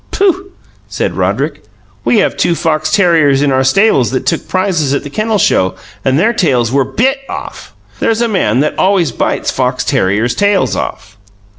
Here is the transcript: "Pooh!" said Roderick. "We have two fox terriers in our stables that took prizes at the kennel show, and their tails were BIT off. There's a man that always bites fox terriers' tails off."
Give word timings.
"Pooh!" 0.09 0.49
said 0.87 1.13
Roderick. 1.13 1.61
"We 2.03 2.17
have 2.17 2.35
two 2.35 2.55
fox 2.55 2.91
terriers 2.91 3.43
in 3.43 3.51
our 3.51 3.63
stables 3.63 4.09
that 4.09 4.25
took 4.25 4.47
prizes 4.47 4.95
at 4.95 5.03
the 5.03 5.11
kennel 5.11 5.37
show, 5.37 5.75
and 6.03 6.17
their 6.17 6.33
tails 6.33 6.71
were 6.71 6.83
BIT 6.83 7.19
off. 7.29 7.75
There's 7.99 8.21
a 8.23 8.27
man 8.27 8.61
that 8.61 8.73
always 8.79 9.11
bites 9.11 9.51
fox 9.51 9.83
terriers' 9.83 10.33
tails 10.33 10.75
off." 10.75 11.17